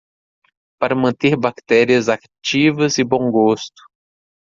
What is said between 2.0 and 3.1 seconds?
ativas e